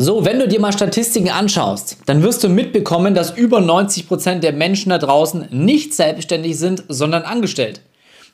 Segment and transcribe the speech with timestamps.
[0.00, 4.52] So, wenn du dir mal Statistiken anschaust, dann wirst du mitbekommen, dass über 90% der
[4.52, 7.80] Menschen da draußen nicht selbstständig sind, sondern angestellt.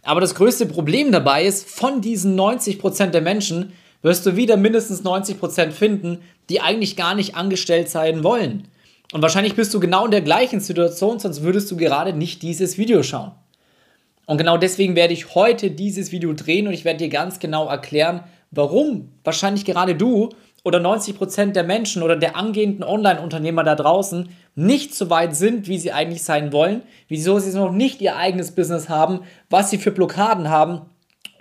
[0.02, 3.72] Aber das größte Problem dabei ist, von diesen 90% der Menschen
[4.02, 6.18] wirst du wieder mindestens 90% finden,
[6.50, 8.68] die eigentlich gar nicht angestellt sein wollen.
[9.14, 12.76] Und wahrscheinlich bist du genau in der gleichen Situation, sonst würdest du gerade nicht dieses
[12.76, 13.32] Video schauen.
[14.26, 17.68] Und genau deswegen werde ich heute dieses Video drehen und ich werde dir ganz genau
[17.68, 20.28] erklären, warum wahrscheinlich gerade du
[20.64, 25.78] oder 90% der Menschen oder der angehenden Online-Unternehmer da draußen nicht so weit sind, wie
[25.78, 29.92] sie eigentlich sein wollen, wieso sie noch nicht ihr eigenes Business haben, was sie für
[29.92, 30.82] Blockaden haben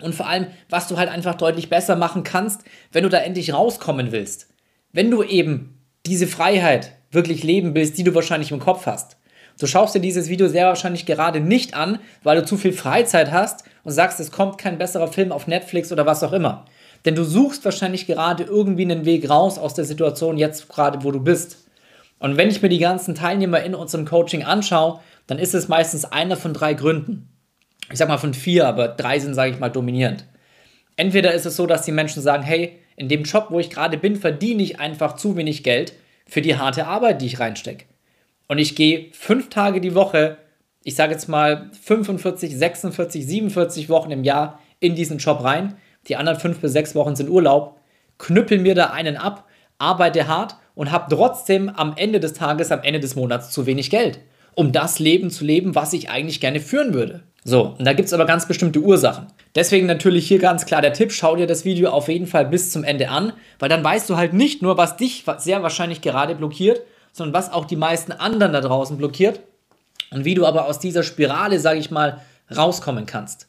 [0.02, 3.54] und vor allem, was du halt einfach deutlich besser machen kannst, wenn du da endlich
[3.54, 4.50] rauskommen willst.
[4.92, 9.16] Wenn du eben diese Freiheit wirklich leben willst, die du wahrscheinlich im Kopf hast.
[9.58, 13.30] Du schaust dir dieses Video sehr wahrscheinlich gerade nicht an, weil du zu viel Freizeit
[13.30, 16.66] hast und sagst, es kommt kein besserer Film auf Netflix oder was auch immer.
[17.04, 21.10] Denn du suchst wahrscheinlich gerade irgendwie einen Weg raus aus der Situation jetzt gerade, wo
[21.10, 21.68] du bist.
[22.18, 26.04] Und wenn ich mir die ganzen Teilnehmer in unserem Coaching anschaue, dann ist es meistens
[26.04, 27.28] einer von drei Gründen.
[27.90, 30.24] Ich sag mal von vier, aber drei sind, sage ich mal, dominierend.
[30.96, 33.98] Entweder ist es so, dass die Menschen sagen, hey, in dem Job, wo ich gerade
[33.98, 35.92] bin, verdiene ich einfach zu wenig Geld
[36.26, 37.84] für die harte Arbeit, die ich reinstecke.
[38.48, 40.38] Und ich gehe fünf Tage die Woche,
[40.82, 45.76] ich sage jetzt mal 45, 46, 47 Wochen im Jahr in diesen Job rein
[46.08, 47.78] die anderen fünf bis sechs Wochen sind Urlaub,
[48.18, 52.82] knüppel mir da einen ab, arbeite hart und habe trotzdem am Ende des Tages, am
[52.82, 54.20] Ende des Monats zu wenig Geld,
[54.54, 57.22] um das Leben zu leben, was ich eigentlich gerne führen würde.
[57.46, 59.26] So, und da gibt es aber ganz bestimmte Ursachen.
[59.54, 62.70] Deswegen natürlich hier ganz klar der Tipp, schau dir das Video auf jeden Fall bis
[62.70, 66.34] zum Ende an, weil dann weißt du halt nicht nur, was dich sehr wahrscheinlich gerade
[66.34, 66.80] blockiert,
[67.12, 69.40] sondern was auch die meisten anderen da draußen blockiert
[70.10, 72.22] und wie du aber aus dieser Spirale, sage ich mal,
[72.54, 73.48] rauskommen kannst.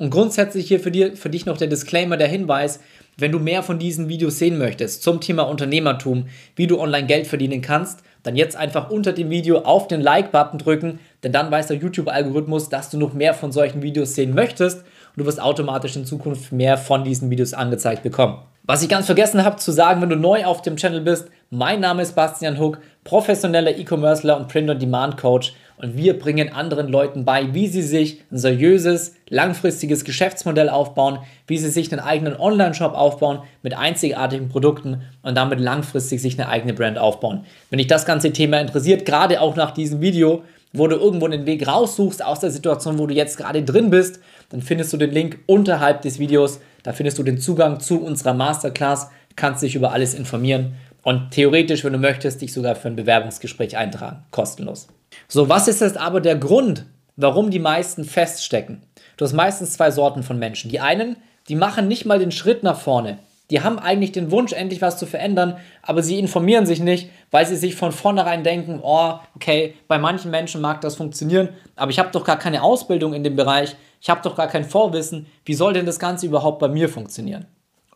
[0.00, 2.80] Und grundsätzlich hier für, dir, für dich noch der Disclaimer, der Hinweis,
[3.18, 6.24] wenn du mehr von diesen Videos sehen möchtest zum Thema Unternehmertum,
[6.56, 10.58] wie du online Geld verdienen kannst, dann jetzt einfach unter dem Video auf den Like-Button
[10.58, 14.78] drücken, denn dann weiß der YouTube-Algorithmus, dass du noch mehr von solchen Videos sehen möchtest
[14.78, 18.38] und du wirst automatisch in Zukunft mehr von diesen Videos angezeigt bekommen.
[18.62, 21.80] Was ich ganz vergessen habe zu sagen, wenn du neu auf dem Channel bist, mein
[21.80, 27.66] Name ist Bastian Hook, professioneller E-Commercer und Print-on-Demand-Coach und wir bringen anderen Leuten bei, wie
[27.66, 33.76] sie sich ein seriöses, langfristiges Geschäftsmodell aufbauen, wie sie sich einen eigenen Online-Shop aufbauen mit
[33.76, 37.44] einzigartigen Produkten und damit langfristig sich eine eigene Brand aufbauen.
[37.70, 40.42] Wenn dich das ganze Thema interessiert, gerade auch nach diesem Video,
[40.72, 44.20] wo du irgendwo einen Weg raussuchst aus der Situation, wo du jetzt gerade drin bist,
[44.50, 46.60] dann findest du den Link unterhalb des Videos.
[46.82, 51.84] Da findest du den Zugang zu unserer Masterclass, kannst dich über alles informieren und theoretisch,
[51.84, 54.88] wenn du möchtest, dich sogar für ein Bewerbungsgespräch eintragen, kostenlos.
[55.28, 56.84] So, was ist jetzt aber der Grund,
[57.16, 58.82] warum die meisten feststecken?
[59.16, 60.70] Du hast meistens zwei Sorten von Menschen.
[60.70, 61.16] Die einen,
[61.48, 63.18] die machen nicht mal den Schritt nach vorne.
[63.50, 67.46] Die haben eigentlich den Wunsch, endlich was zu verändern, aber sie informieren sich nicht, weil
[67.46, 71.98] sie sich von vornherein denken, oh, okay, bei manchen Menschen mag das funktionieren, aber ich
[71.98, 75.54] habe doch gar keine Ausbildung in dem Bereich, ich habe doch gar kein Vorwissen, wie
[75.54, 77.46] soll denn das Ganze überhaupt bei mir funktionieren?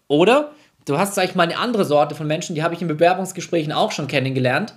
[0.08, 0.50] Oder
[0.84, 3.72] du hast, sag ich mal, eine andere Sorte von Menschen, die habe ich in Bewerbungsgesprächen
[3.72, 4.74] auch schon kennengelernt,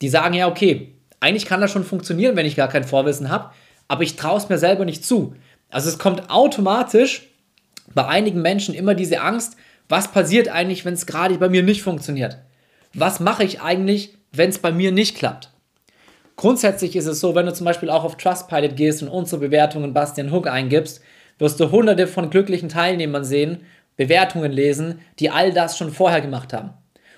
[0.00, 3.50] die sagen, ja, okay, eigentlich kann das schon funktionieren, wenn ich gar kein Vorwissen habe,
[3.88, 5.34] aber ich traue es mir selber nicht zu.
[5.70, 7.28] Also es kommt automatisch
[7.94, 9.56] bei einigen Menschen immer diese Angst,
[9.88, 12.38] was passiert eigentlich, wenn es gerade bei mir nicht funktioniert?
[12.94, 15.50] Was mache ich eigentlich, wenn es bei mir nicht klappt?
[16.36, 19.94] Grundsätzlich ist es so, wenn du zum Beispiel auch auf Trustpilot gehst und unsere Bewertungen
[19.94, 21.00] Bastian Hook eingibst,
[21.38, 23.60] wirst du hunderte von glücklichen Teilnehmern sehen,
[23.96, 26.70] Bewertungen lesen, die all das schon vorher gemacht haben.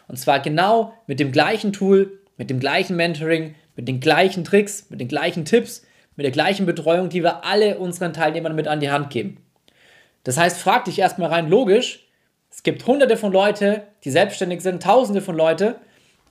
[0.08, 4.86] Und zwar genau mit dem gleichen Tool, mit dem gleichen Mentoring, mit den gleichen Tricks,
[4.90, 5.84] mit den gleichen Tipps,
[6.16, 9.38] mit der gleichen Betreuung, die wir alle unseren Teilnehmern mit an die Hand geben.
[10.24, 12.06] Das heißt, frag dich erstmal rein logisch,
[12.50, 15.76] es gibt hunderte von Leute, die selbstständig sind, tausende von Leute,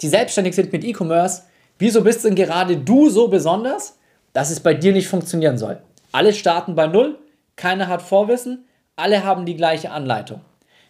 [0.01, 1.44] die selbstständig sind mit E-Commerce.
[1.77, 4.00] Wieso bist denn gerade du so besonders,
[4.33, 5.77] dass es bei dir nicht funktionieren soll?
[6.12, 7.19] Alle starten bei Null,
[7.56, 10.41] keiner hat Vorwissen, alle haben die gleiche Anleitung.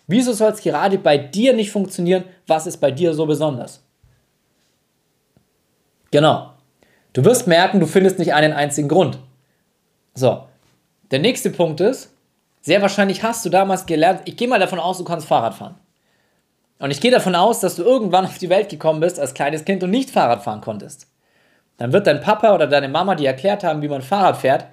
[0.07, 2.25] Wieso soll es gerade bei dir nicht funktionieren?
[2.47, 3.83] Was ist bei dir so besonders?
[6.11, 6.51] Genau.
[7.13, 9.19] Du wirst merken, du findest nicht einen einzigen Grund.
[10.13, 10.43] So.
[11.11, 12.13] Der nächste Punkt ist,
[12.61, 15.75] sehr wahrscheinlich hast du damals gelernt, ich gehe mal davon aus, du kannst Fahrrad fahren.
[16.79, 19.65] Und ich gehe davon aus, dass du irgendwann auf die Welt gekommen bist als kleines
[19.65, 21.07] Kind und nicht Fahrrad fahren konntest.
[21.77, 24.65] Dann wird dein Papa oder deine Mama dir erklärt haben, wie man Fahrrad fährt,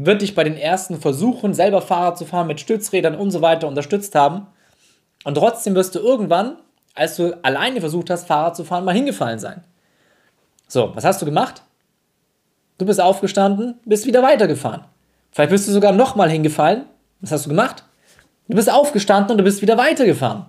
[0.00, 3.66] wird dich bei den ersten Versuchen, selber Fahrrad zu fahren mit Stützrädern und so weiter
[3.66, 4.46] unterstützt haben.
[5.24, 6.56] Und trotzdem wirst du irgendwann,
[6.94, 9.64] als du alleine versucht hast, Fahrrad zu fahren, mal hingefallen sein.
[10.68, 11.62] So, was hast du gemacht?
[12.78, 14.84] Du bist aufgestanden, bist wieder weitergefahren.
[15.32, 16.84] Vielleicht bist du sogar nochmal hingefallen.
[17.20, 17.82] Was hast du gemacht?
[18.46, 20.46] Du bist aufgestanden und du bist wieder weitergefahren.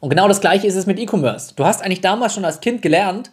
[0.00, 1.52] Und genau das gleiche ist es mit E-Commerce.
[1.56, 3.32] Du hast eigentlich damals schon als Kind gelernt,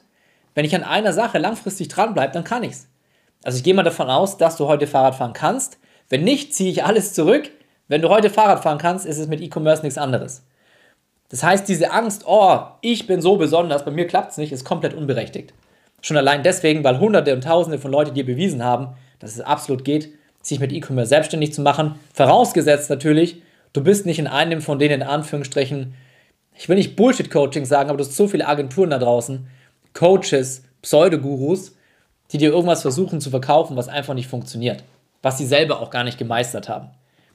[0.53, 2.89] wenn ich an einer Sache langfristig dranbleibe, dann kann ich's.
[3.43, 5.77] Also ich gehe mal davon aus, dass du heute Fahrrad fahren kannst.
[6.09, 7.49] Wenn nicht, ziehe ich alles zurück.
[7.87, 10.43] Wenn du heute Fahrrad fahren kannst, ist es mit E-Commerce nichts anderes.
[11.29, 14.65] Das heißt, diese Angst, oh, ich bin so besonders, bei mir klappt es nicht, ist
[14.65, 15.53] komplett unberechtigt.
[16.01, 19.83] Schon allein deswegen, weil Hunderte und Tausende von Leuten dir bewiesen haben, dass es absolut
[19.83, 21.95] geht, sich mit E-Commerce selbstständig zu machen.
[22.13, 23.41] Vorausgesetzt natürlich,
[23.73, 25.95] du bist nicht in einem von denen in Anführungsstrichen,
[26.55, 29.47] ich will nicht Bullshit-Coaching sagen, aber du hast so viele Agenturen da draußen,
[29.93, 31.75] Coaches, Pseudogurus,
[32.31, 34.83] die dir irgendwas versuchen zu verkaufen, was einfach nicht funktioniert,
[35.21, 36.89] was sie selber auch gar nicht gemeistert haben.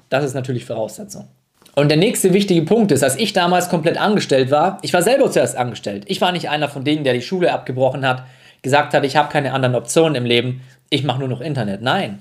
[0.08, 1.28] Das ist natürlich Voraussetzung.
[1.74, 5.30] Und der nächste wichtige Punkt ist, als ich damals komplett angestellt war, ich war selber
[5.30, 6.04] zuerst angestellt.
[6.06, 8.24] Ich war nicht einer von denen, der die Schule abgebrochen hat,
[8.60, 10.60] gesagt hat, ich habe keine anderen Optionen im Leben,
[10.90, 11.80] ich mache nur noch Internet.
[11.80, 12.20] Nein.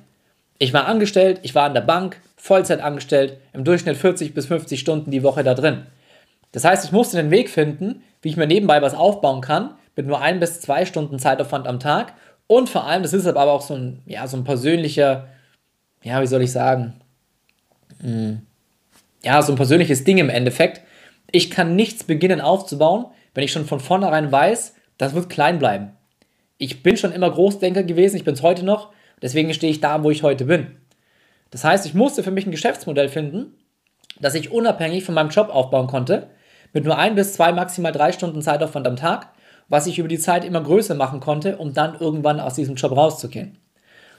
[0.58, 4.80] Ich war angestellt, ich war an der Bank, Vollzeit angestellt, im Durchschnitt 40 bis 50
[4.80, 5.86] Stunden die Woche da drin.
[6.52, 10.08] Das heißt, ich musste den Weg finden, wie ich mir nebenbei was aufbauen kann, mit
[10.08, 12.14] nur ein bis zwei Stunden Zeitaufwand am Tag.
[12.52, 15.30] Und vor allem, das ist aber auch so ein, ja, so ein persönlicher,
[16.04, 16.96] ja, wie soll ich sagen,
[18.02, 18.42] hm,
[19.24, 20.82] ja, so ein persönliches Ding im Endeffekt.
[21.32, 25.92] Ich kann nichts beginnen aufzubauen, wenn ich schon von vornherein weiß, das wird klein bleiben.
[26.58, 30.04] Ich bin schon immer Großdenker gewesen, ich bin es heute noch, deswegen stehe ich da,
[30.04, 30.76] wo ich heute bin.
[31.52, 33.54] Das heißt, ich musste für mich ein Geschäftsmodell finden,
[34.20, 36.28] das ich unabhängig von meinem Job aufbauen konnte,
[36.74, 39.30] mit nur ein bis zwei, maximal drei Stunden Zeitaufwand am Tag,
[39.72, 42.92] was ich über die Zeit immer größer machen konnte, um dann irgendwann aus diesem Job
[42.92, 43.58] rauszugehen.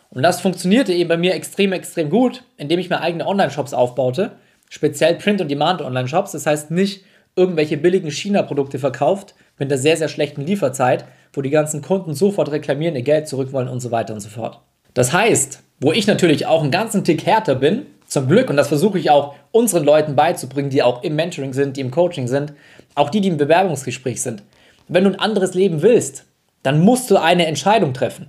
[0.09, 4.33] Und das funktionierte eben bei mir extrem, extrem gut, indem ich mir eigene Online-Shops aufbaute,
[4.71, 7.05] speziell Print- und Demand-Online-Shops, das heißt nicht
[7.37, 11.05] irgendwelche billigen China-Produkte verkauft mit einer sehr, sehr schlechten Lieferzeit,
[11.35, 14.31] wo die ganzen Kunden sofort reklamieren, ihr Geld zurück wollen und so weiter und so
[14.31, 14.59] fort.
[14.95, 18.69] Das heißt, wo ich natürlich auch einen ganzen Tick härter bin, zum Glück, und das
[18.69, 22.55] versuche ich auch unseren Leuten beizubringen, die auch im Mentoring sind, die im Coaching sind,
[22.95, 24.43] auch die, die im Bewerbungsgespräch sind.
[24.89, 26.27] Wenn du ein anderes Leben willst,
[26.63, 28.29] dann musst du eine Entscheidung treffen.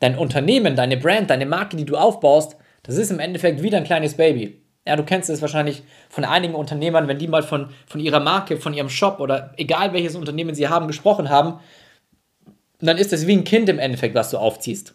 [0.00, 3.84] Dein Unternehmen, deine Brand, deine Marke, die du aufbaust, das ist im Endeffekt wie dein
[3.84, 4.62] kleines Baby.
[4.86, 8.56] Ja, du kennst es wahrscheinlich von einigen Unternehmern, wenn die mal von, von ihrer Marke,
[8.56, 11.60] von ihrem Shop oder egal welches Unternehmen sie haben, gesprochen haben,
[12.80, 14.94] dann ist es wie ein Kind im Endeffekt, was du aufziehst.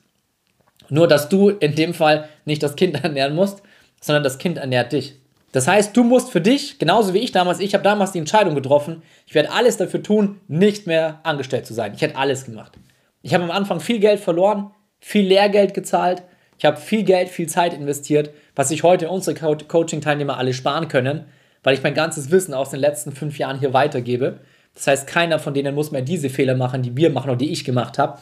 [0.89, 3.61] Nur, dass du in dem Fall nicht das Kind ernähren musst,
[4.01, 5.19] sondern das Kind ernährt dich.
[5.55, 8.55] Das heißt, du musst für dich, genauso wie ich damals, ich habe damals die Entscheidung
[8.55, 11.93] getroffen, ich werde alles dafür tun, nicht mehr angestellt zu sein.
[11.95, 12.73] Ich hätte alles gemacht.
[13.21, 16.23] Ich habe am Anfang viel Geld verloren, viel Lehrgeld gezahlt,
[16.57, 20.89] ich habe viel Geld, viel Zeit investiert, was sich heute unsere Co Coaching-Teilnehmer alle sparen
[20.89, 21.23] können,
[21.63, 24.41] weil ich mein ganzes Wissen aus den letzten fünf Jahren hier weitergebe.
[24.73, 27.53] Das heißt, keiner von denen muss mehr diese Fehler machen, die wir machen oder die
[27.53, 28.19] ich gemacht habe.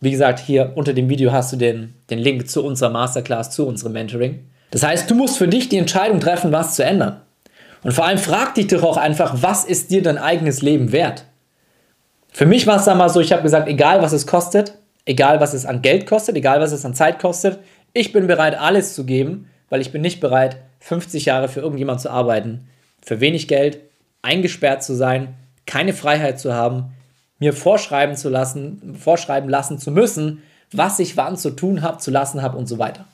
[0.00, 3.66] Wie gesagt, hier unter dem Video hast du den, den Link zu unserer Masterclass, zu
[3.66, 4.50] unserem Mentoring.
[4.70, 7.20] Das heißt, du musst für dich die Entscheidung treffen, was zu ändern.
[7.82, 11.24] Und vor allem frag dich doch auch einfach, was ist dir dein eigenes Leben wert?
[12.32, 14.74] Für mich war es damals so, ich habe gesagt, egal was es kostet,
[15.04, 17.58] egal was es an Geld kostet, egal was es an Zeit kostet,
[17.92, 22.00] ich bin bereit, alles zu geben, weil ich bin nicht bereit, 50 Jahre für irgendjemand
[22.00, 22.68] zu arbeiten,
[23.02, 23.80] für wenig Geld,
[24.22, 25.34] eingesperrt zu sein,
[25.66, 26.92] keine Freiheit zu haben,
[27.38, 30.42] mir vorschreiben zu lassen, vorschreiben lassen zu müssen,
[30.72, 33.06] was ich wann zu tun habe, zu lassen habe und so weiter.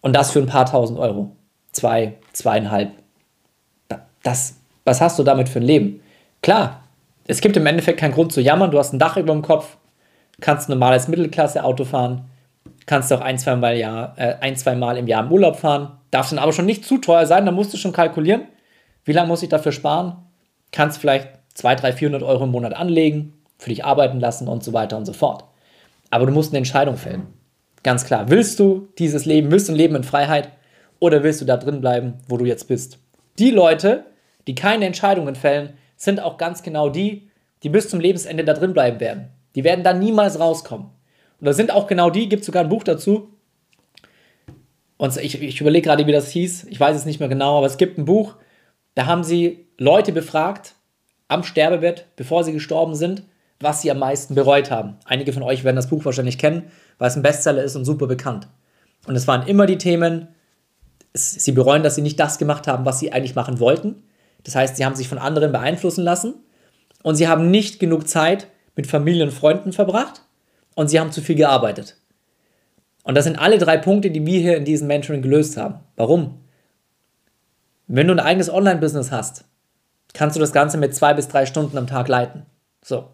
[0.00, 1.36] Und das für ein paar tausend Euro.
[1.72, 2.92] Zwei, zweieinhalb.
[4.22, 6.00] Das, was hast du damit für ein Leben?
[6.42, 6.82] Klar,
[7.26, 8.70] es gibt im Endeffekt keinen Grund zu jammern.
[8.70, 9.76] Du hast ein Dach über dem Kopf,
[10.40, 12.24] kannst ein normales Mittelklasse-Auto fahren,
[12.86, 15.98] kannst auch ein, zwei Mal, äh, zwei im Jahr im Urlaub fahren.
[16.10, 18.42] Darf dann aber schon nicht zu teuer sein, da musst du schon kalkulieren.
[19.04, 20.16] Wie lange muss ich dafür sparen?
[20.72, 24.72] Kannst vielleicht 200, 300, 400 Euro im Monat anlegen, für dich arbeiten lassen und so
[24.72, 25.44] weiter und so fort.
[26.10, 27.26] Aber du musst eine Entscheidung fällen.
[27.82, 28.28] Ganz klar.
[28.28, 30.50] Willst du dieses Leben, willst du ein Leben in Freiheit
[30.98, 32.98] oder willst du da drin bleiben, wo du jetzt bist?
[33.38, 34.06] Die Leute,
[34.46, 37.30] die keine Entscheidungen fällen, sind auch ganz genau die,
[37.62, 39.28] die bis zum Lebensende da drin bleiben werden.
[39.54, 40.90] Die werden da niemals rauskommen.
[41.40, 43.32] Und da sind auch genau die, gibt sogar ein Buch dazu.
[44.96, 46.64] Und ich, ich überlege gerade, wie das hieß.
[46.64, 48.36] Ich weiß es nicht mehr genau, aber es gibt ein Buch,
[48.94, 50.74] da haben sie Leute befragt
[51.28, 53.22] am Sterbebett, bevor sie gestorben sind,
[53.60, 54.96] was sie am meisten bereut haben.
[55.04, 58.06] Einige von euch werden das Buch wahrscheinlich kennen, weil es ein Bestseller ist und super
[58.06, 58.48] bekannt.
[59.06, 60.28] Und es waren immer die Themen,
[61.14, 64.02] sie bereuen, dass sie nicht das gemacht haben, was sie eigentlich machen wollten.
[64.44, 66.34] Das heißt, sie haben sich von anderen beeinflussen lassen
[67.02, 70.22] und sie haben nicht genug Zeit mit Familie und Freunden verbracht
[70.74, 71.96] und sie haben zu viel gearbeitet.
[73.02, 75.80] Und das sind alle drei Punkte, die wir hier in diesem Mentoring gelöst haben.
[75.96, 76.44] Warum?
[77.86, 79.44] Wenn du ein eigenes Online-Business hast,
[80.12, 82.44] kannst du das Ganze mit zwei bis drei Stunden am Tag leiten.
[82.82, 83.08] So.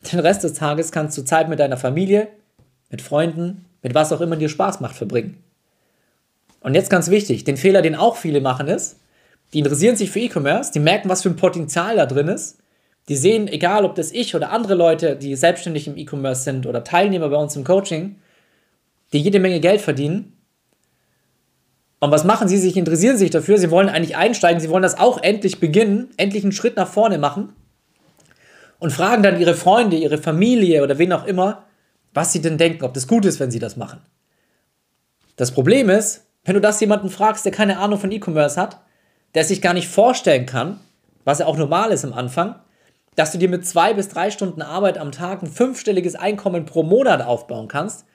[0.00, 2.28] Den Rest des Tages kannst du Zeit mit deiner Familie,
[2.90, 5.42] mit Freunden, mit was auch immer dir Spaß macht, verbringen.
[6.60, 8.98] Und jetzt ganz wichtig, den Fehler, den auch viele machen, ist,
[9.52, 12.58] die interessieren sich für E-Commerce, die merken, was für ein Potenzial da drin ist.
[13.08, 16.82] Die sehen, egal ob das ich oder andere Leute, die selbstständig im E-Commerce sind oder
[16.82, 18.16] Teilnehmer bei uns im Coaching,
[19.12, 20.32] die jede Menge Geld verdienen.
[22.00, 22.58] Und was machen sie?
[22.58, 26.42] Sie interessieren sich dafür, sie wollen eigentlich einsteigen, sie wollen das auch endlich beginnen, endlich
[26.42, 27.52] einen Schritt nach vorne machen
[28.78, 31.64] und fragen dann ihre Freunde, ihre Familie oder wen auch immer,
[32.14, 34.00] was sie denn denken, ob das gut ist, wenn sie das machen.
[35.36, 38.80] Das Problem ist, wenn du das jemanden fragst, der keine Ahnung von E-Commerce hat,
[39.34, 40.80] der sich gar nicht vorstellen kann,
[41.24, 42.54] was ja auch normal ist am Anfang,
[43.16, 46.82] dass du dir mit zwei bis drei Stunden Arbeit am Tag ein fünfstelliges Einkommen pro
[46.82, 48.06] Monat aufbauen kannst,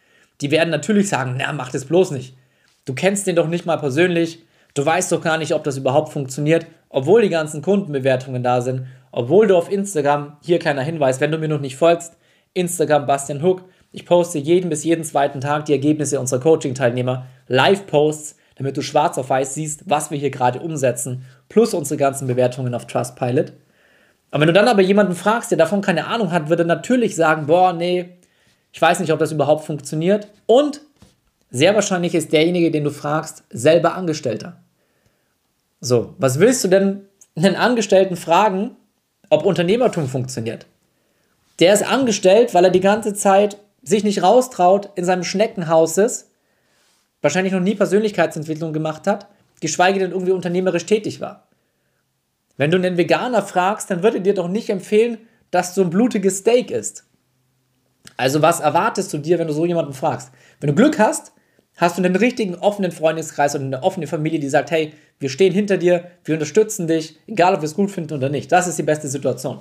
[0.42, 2.36] die werden natürlich sagen, na, mach das bloß nicht.
[2.86, 6.12] Du kennst den doch nicht mal persönlich, du weißt doch gar nicht, ob das überhaupt
[6.12, 11.32] funktioniert, obwohl die ganzen Kundenbewertungen da sind, obwohl du auf Instagram, hier kleiner Hinweis, wenn
[11.32, 12.18] du mir noch nicht folgst,
[12.54, 18.38] Instagram Bastian Hook, ich poste jeden bis jeden zweiten Tag die Ergebnisse unserer Coaching-Teilnehmer, Live-Posts,
[18.56, 22.74] damit du schwarz auf weiß siehst, was wir hier gerade umsetzen, plus unsere ganzen Bewertungen
[22.74, 23.54] auf Trustpilot.
[24.32, 27.16] Und wenn du dann aber jemanden fragst, der davon keine Ahnung hat, wird er natürlich
[27.16, 28.18] sagen, boah, nee,
[28.72, 30.28] ich weiß nicht, ob das überhaupt funktioniert.
[30.46, 30.82] Und
[31.50, 34.62] sehr wahrscheinlich ist derjenige, den du fragst, selber Angestellter.
[35.82, 37.02] So, was willst du denn
[37.36, 38.78] einen Angestellten fragen,
[39.32, 40.68] ob Unternehmertum funktioniert?
[41.60, 46.30] Der ist angestellt, weil er die ganze Zeit sich nicht raustraut, in seinem Schneckenhaus ist,
[47.22, 49.28] wahrscheinlich noch nie Persönlichkeitsentwicklung gemacht hat,
[49.60, 51.48] geschweige denn irgendwie unternehmerisch tätig war.
[52.58, 55.18] Wenn du einen Veganer fragst, dann würde dir doch nicht empfehlen,
[55.50, 57.06] dass du ein blutiges Steak isst.
[58.18, 60.32] Also was erwartest du dir, wenn du so jemanden fragst?
[60.60, 61.32] Wenn du Glück hast,
[61.82, 65.52] hast du einen richtigen offenen Freundeskreis und eine offene Familie, die sagt, hey, wir stehen
[65.52, 68.52] hinter dir, wir unterstützen dich, egal ob wir es gut finden oder nicht.
[68.52, 69.58] Das ist die beste Situation,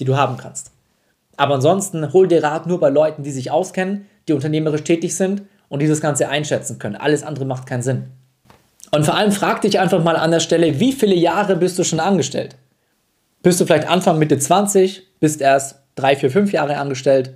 [0.00, 0.72] die du haben kannst.
[1.36, 5.42] Aber ansonsten hol dir Rat nur bei Leuten, die sich auskennen, die unternehmerisch tätig sind
[5.68, 6.96] und die das Ganze einschätzen können.
[6.96, 8.04] Alles andere macht keinen Sinn.
[8.90, 11.84] Und vor allem frag dich einfach mal an der Stelle, wie viele Jahre bist du
[11.84, 12.56] schon angestellt?
[13.42, 17.34] Bist du vielleicht Anfang Mitte 20, bist erst 3, 4, 5 Jahre angestellt?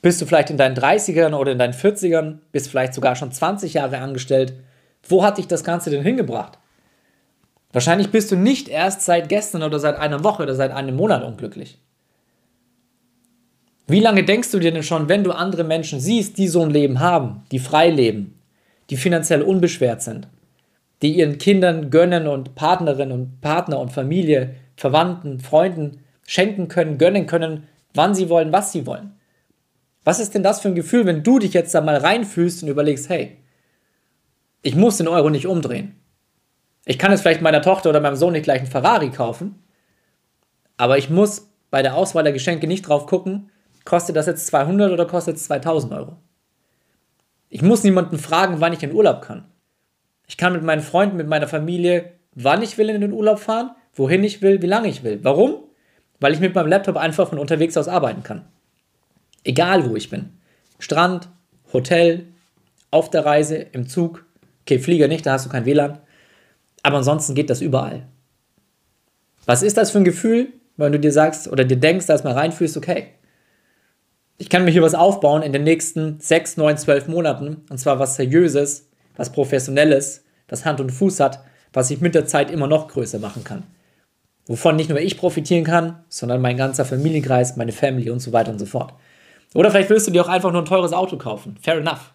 [0.00, 3.74] Bist du vielleicht in deinen 30ern oder in deinen 40ern, bist vielleicht sogar schon 20
[3.74, 4.54] Jahre angestellt?
[5.08, 6.58] Wo hat dich das Ganze denn hingebracht?
[7.72, 11.24] Wahrscheinlich bist du nicht erst seit gestern oder seit einer Woche oder seit einem Monat
[11.24, 11.78] unglücklich.
[13.86, 16.70] Wie lange denkst du dir denn schon, wenn du andere Menschen siehst, die so ein
[16.70, 18.38] Leben haben, die frei leben,
[18.90, 20.28] die finanziell unbeschwert sind,
[21.02, 27.26] die ihren Kindern gönnen und Partnerinnen und Partner und Familie, Verwandten, Freunden schenken können, gönnen
[27.26, 29.17] können, wann sie wollen, was sie wollen?
[30.08, 32.70] Was ist denn das für ein Gefühl, wenn du dich jetzt da mal reinfühlst und
[32.70, 33.36] überlegst, hey,
[34.62, 36.00] ich muss den Euro nicht umdrehen.
[36.86, 39.62] Ich kann jetzt vielleicht meiner Tochter oder meinem Sohn nicht gleich einen Ferrari kaufen,
[40.78, 43.50] aber ich muss bei der Auswahl der Geschenke nicht drauf gucken,
[43.88, 46.18] Kostet das jetzt 200 oder kostet es 2000 Euro?
[47.48, 49.46] Ich muss niemanden fragen, wann ich in Urlaub kann.
[50.26, 53.70] Ich kann mit meinen Freunden, mit meiner Familie, wann ich will in den Urlaub fahren,
[53.94, 55.20] wohin ich will, wie lange ich will.
[55.22, 55.64] Warum?
[56.20, 58.44] Weil ich mit meinem Laptop einfach von unterwegs aus arbeiten kann.
[59.44, 60.30] Egal wo ich bin.
[60.78, 61.28] Strand,
[61.72, 62.26] Hotel,
[62.90, 64.24] auf der Reise, im Zug.
[64.62, 65.98] Okay, Flieger nicht, da hast du kein WLAN.
[66.82, 68.06] Aber ansonsten geht das überall.
[69.46, 72.34] Was ist das für ein Gefühl, wenn du dir sagst oder dir denkst, dass mal
[72.34, 73.08] reinfühlst, okay,
[74.38, 77.64] ich kann mir hier was aufbauen in den nächsten 6, 9, 12 Monaten.
[77.68, 81.42] Und zwar was Seriöses, was Professionelles, was Hand und Fuß hat,
[81.72, 83.64] was ich mit der Zeit immer noch größer machen kann.
[84.46, 88.52] Wovon nicht nur ich profitieren kann, sondern mein ganzer Familienkreis, meine Family und so weiter
[88.52, 88.94] und so fort.
[89.54, 91.56] Oder vielleicht willst du dir auch einfach nur ein teures Auto kaufen.
[91.60, 92.12] Fair enough.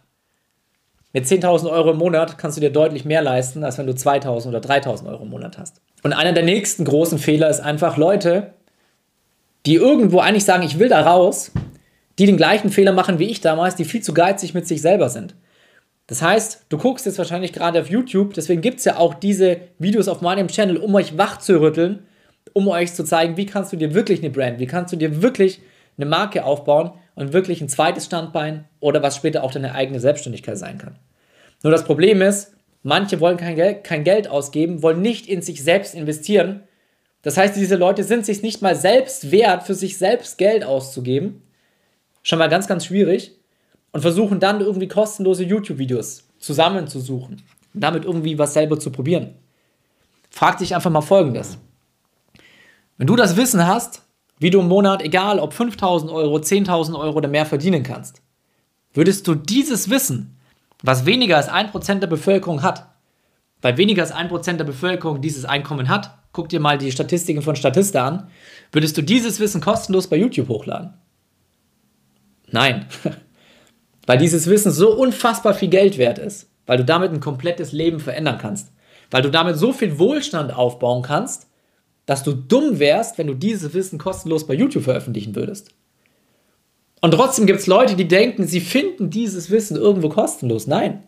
[1.14, 4.48] Mit 10.000 Euro im Monat kannst du dir deutlich mehr leisten, als wenn du 2.000
[4.48, 5.80] oder 3.000 Euro im Monat hast.
[6.02, 8.54] Und einer der nächsten großen Fehler ist einfach Leute,
[9.66, 11.52] die irgendwo eigentlich sagen, ich will da raus,
[12.20, 15.10] die den gleichen Fehler machen wie ich damals, die viel zu geizig mit sich selber
[15.10, 15.36] sind.
[16.08, 19.58] Das heißt, du guckst jetzt wahrscheinlich gerade auf YouTube, deswegen gibt es ja auch diese
[19.80, 22.06] Videos auf meinem Channel, um euch wach zu rütteln,
[22.52, 25.22] um euch zu zeigen, wie kannst du dir wirklich eine Brand, wie kannst du dir
[25.22, 25.62] wirklich
[25.98, 30.58] eine Marke aufbauen und wirklich ein zweites Standbein oder was später auch deine eigene Selbstständigkeit
[30.58, 30.98] sein kann.
[31.62, 35.64] Nur das Problem ist, manche wollen kein Geld, kein Geld ausgeben, wollen nicht in sich
[35.64, 36.64] selbst investieren.
[37.22, 41.44] Das heißt, diese Leute sind sich nicht mal selbst wert, für sich selbst Geld auszugeben
[42.24, 43.38] Schon mal ganz, ganz schwierig.
[43.92, 47.44] Und versuchen dann irgendwie kostenlose YouTube-Videos zusammenzusuchen
[47.76, 49.36] und damit irgendwie was selber zu probieren.
[50.32, 51.60] Frag dich einfach mal folgendes.
[52.98, 54.02] Wenn du das Wissen hast,
[54.44, 58.22] wie du im Monat, egal ob 5000 Euro, 10.000 Euro oder mehr verdienen kannst,
[58.94, 60.38] würdest du dieses Wissen,
[60.82, 62.90] was weniger als 1% der Bevölkerung hat,
[63.62, 67.56] weil weniger als 1% der Bevölkerung dieses Einkommen hat, guck dir mal die Statistiken von
[67.56, 68.28] Statista an,
[68.74, 70.94] würdest du dieses Wissen kostenlos bei YouTube hochladen.
[72.52, 72.86] Nein.
[74.08, 78.02] weil dieses Wissen so unfassbar viel Geld wert ist, weil du damit ein komplettes Leben
[78.02, 78.74] verändern kannst,
[79.10, 81.48] weil du damit so viel Wohlstand aufbauen kannst,
[82.06, 85.70] dass du dumm wärst, wenn du dieses Wissen kostenlos bei YouTube veröffentlichen würdest.
[87.02, 90.68] Und trotzdem gibt es Leute, die denken, sie finden dieses Wissen irgendwo kostenlos.
[90.68, 91.04] Nein,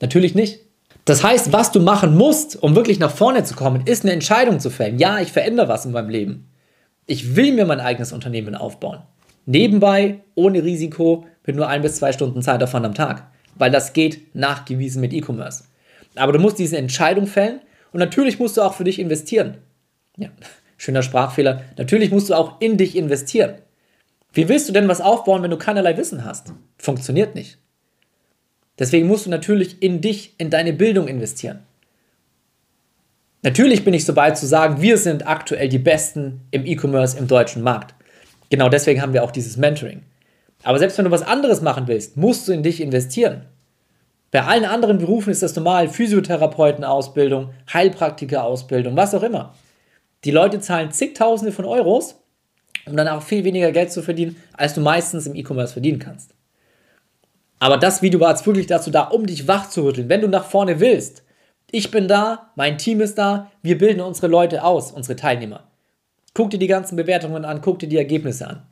[0.00, 0.60] natürlich nicht.
[1.04, 4.60] Das heißt, was du machen musst, um wirklich nach vorne zu kommen, ist eine Entscheidung
[4.60, 4.98] zu fällen.
[4.98, 6.50] Ja, ich verändere was in meinem Leben.
[7.06, 9.00] Ich will mir mein eigenes Unternehmen aufbauen.
[9.46, 13.30] Nebenbei, ohne Risiko, mit nur ein bis zwei Stunden Zeit davon am Tag.
[13.54, 15.64] Weil das geht nachgewiesen mit E-Commerce.
[16.14, 17.60] Aber du musst diese Entscheidung fällen
[17.92, 19.56] und natürlich musst du auch für dich investieren.
[20.18, 20.28] Ja,
[20.76, 21.62] schöner Sprachfehler.
[21.76, 23.54] Natürlich musst du auch in dich investieren.
[24.32, 26.52] Wie willst du denn was aufbauen, wenn du keinerlei Wissen hast?
[26.76, 27.58] Funktioniert nicht.
[28.78, 31.60] Deswegen musst du natürlich in dich, in deine Bildung investieren.
[33.42, 37.28] Natürlich bin ich so weit zu sagen, wir sind aktuell die Besten im E-Commerce im
[37.28, 37.94] deutschen Markt.
[38.50, 40.02] Genau deswegen haben wir auch dieses Mentoring.
[40.64, 43.46] Aber selbst wenn du was anderes machen willst, musst du in dich investieren.
[44.30, 49.54] Bei allen anderen Berufen ist das normal, Physiotherapeutenausbildung, Heilpraktikerausbildung, was auch immer.
[50.24, 52.16] Die Leute zahlen zigtausende von Euros,
[52.86, 56.34] um dann auch viel weniger Geld zu verdienen, als du meistens im E-Commerce verdienen kannst.
[57.60, 60.28] Aber das Video war jetzt wirklich dazu da, um dich wach zu rütteln, wenn du
[60.28, 61.22] nach vorne willst.
[61.70, 65.64] Ich bin da, mein Team ist da, wir bilden unsere Leute aus, unsere Teilnehmer.
[66.34, 68.62] Guck dir die ganzen Bewertungen an, guck dir die Ergebnisse an.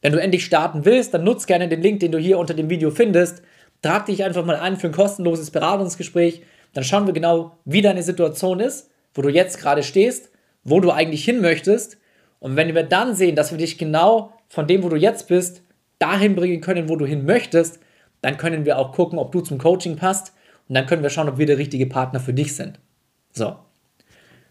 [0.00, 2.68] Wenn du endlich starten willst, dann nutz gerne den Link, den du hier unter dem
[2.68, 3.42] Video findest.
[3.82, 6.42] Trag dich einfach mal ein für ein kostenloses Beratungsgespräch.
[6.72, 10.30] Dann schauen wir genau, wie deine Situation ist, wo du jetzt gerade stehst,
[10.64, 11.98] wo du eigentlich hin möchtest.
[12.38, 15.62] Und wenn wir dann sehen, dass wir dich genau von dem, wo du jetzt bist,
[15.98, 17.78] dahin bringen können, wo du hin möchtest,
[18.20, 20.32] dann können wir auch gucken, ob du zum Coaching passt
[20.68, 22.78] und dann können wir schauen, ob wir der richtige Partner für dich sind.
[23.32, 23.56] So.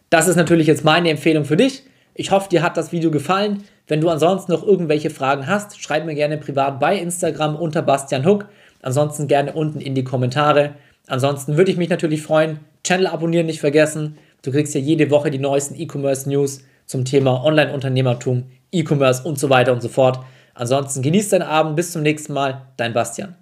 [0.10, 1.84] Das ist natürlich jetzt meine Empfehlung für dich.
[2.14, 3.64] Ich hoffe, dir hat das Video gefallen.
[3.88, 8.26] Wenn du ansonsten noch irgendwelche Fragen hast, schreib mir gerne privat bei Instagram unter Bastian
[8.26, 8.48] Huck.
[8.82, 10.76] Ansonsten gerne unten in die Kommentare.
[11.08, 12.60] Ansonsten würde ich mich natürlich freuen.
[12.84, 14.18] Channel abonnieren nicht vergessen.
[14.42, 19.50] Du kriegst ja jede Woche die neuesten E-Commerce News zum Thema Online-Unternehmertum, E-Commerce und so
[19.50, 20.20] weiter und so fort.
[20.54, 21.76] Ansonsten genieß deinen Abend.
[21.76, 22.68] Bis zum nächsten Mal.
[22.78, 23.36] Dein Bastian.